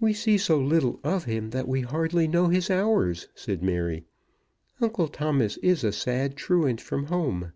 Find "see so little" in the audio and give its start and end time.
0.12-0.98